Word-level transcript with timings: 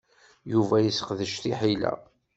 Yuba 0.51 0.75
yesseqdec 0.79 1.31
tiḥila. 1.43 1.93